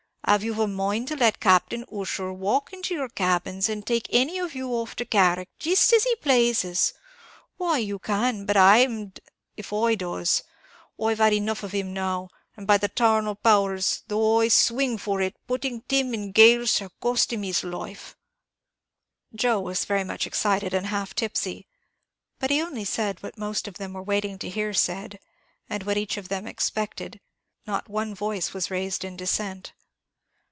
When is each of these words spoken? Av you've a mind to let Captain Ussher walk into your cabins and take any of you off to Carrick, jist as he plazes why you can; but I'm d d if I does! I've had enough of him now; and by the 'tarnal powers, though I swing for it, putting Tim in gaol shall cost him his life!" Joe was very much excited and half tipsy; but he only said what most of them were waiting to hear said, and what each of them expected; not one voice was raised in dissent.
Av 0.27 0.45
you've 0.45 0.59
a 0.59 0.67
mind 0.67 1.09
to 1.09 1.15
let 1.17 1.41
Captain 1.41 1.83
Ussher 1.91 2.31
walk 2.31 2.71
into 2.71 2.93
your 2.93 3.09
cabins 3.09 3.67
and 3.67 3.85
take 3.85 4.07
any 4.11 4.39
of 4.39 4.55
you 4.55 4.71
off 4.71 4.95
to 4.95 5.03
Carrick, 5.03 5.49
jist 5.59 5.91
as 5.91 6.05
he 6.05 6.15
plazes 6.17 6.93
why 7.57 7.79
you 7.79 7.99
can; 7.99 8.45
but 8.45 8.55
I'm 8.55 9.07
d 9.09 9.13
d 9.15 9.21
if 9.57 9.73
I 9.73 9.95
does! 9.95 10.43
I've 11.03 11.17
had 11.17 11.33
enough 11.33 11.63
of 11.63 11.73
him 11.73 11.91
now; 11.91 12.29
and 12.55 12.65
by 12.65 12.77
the 12.77 12.87
'tarnal 12.87 13.35
powers, 13.35 14.03
though 14.07 14.39
I 14.39 14.47
swing 14.47 14.97
for 14.97 15.19
it, 15.21 15.35
putting 15.47 15.81
Tim 15.81 16.13
in 16.13 16.31
gaol 16.31 16.63
shall 16.65 16.93
cost 17.01 17.33
him 17.33 17.43
his 17.43 17.65
life!" 17.65 18.15
Joe 19.35 19.59
was 19.59 19.83
very 19.83 20.05
much 20.05 20.25
excited 20.25 20.73
and 20.73 20.85
half 20.85 21.13
tipsy; 21.13 21.67
but 22.39 22.51
he 22.51 22.61
only 22.61 22.85
said 22.85 23.21
what 23.21 23.37
most 23.37 23.67
of 23.67 23.73
them 23.79 23.91
were 23.91 24.03
waiting 24.03 24.39
to 24.39 24.49
hear 24.49 24.73
said, 24.73 25.19
and 25.69 25.83
what 25.83 25.97
each 25.97 26.15
of 26.15 26.29
them 26.29 26.47
expected; 26.47 27.19
not 27.67 27.89
one 27.89 28.15
voice 28.15 28.53
was 28.53 28.71
raised 28.71 29.03
in 29.03 29.17
dissent. 29.17 29.73